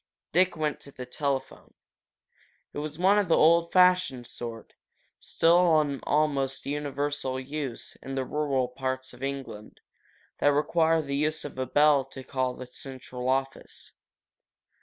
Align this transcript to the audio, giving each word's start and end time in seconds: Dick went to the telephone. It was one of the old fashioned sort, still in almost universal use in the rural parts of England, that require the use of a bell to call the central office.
Dick 0.31 0.57
went 0.57 0.79
to 0.79 0.91
the 0.91 1.05
telephone. 1.05 1.75
It 2.73 2.79
was 2.79 2.97
one 2.97 3.19
of 3.19 3.27
the 3.27 3.37
old 3.37 3.71
fashioned 3.71 4.25
sort, 4.25 4.73
still 5.19 5.79
in 5.79 5.99
almost 6.05 6.65
universal 6.65 7.39
use 7.39 7.95
in 8.01 8.15
the 8.15 8.25
rural 8.25 8.67
parts 8.67 9.13
of 9.13 9.21
England, 9.21 9.79
that 10.39 10.53
require 10.53 11.03
the 11.03 11.15
use 11.17 11.45
of 11.45 11.59
a 11.59 11.67
bell 11.67 12.03
to 12.05 12.23
call 12.23 12.55
the 12.55 12.65
central 12.65 13.29
office. 13.29 13.91